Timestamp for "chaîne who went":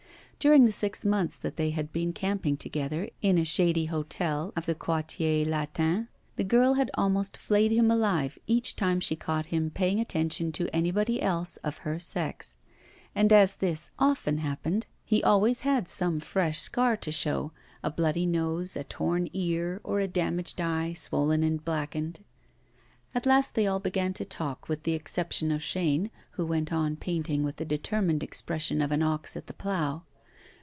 25.61-26.73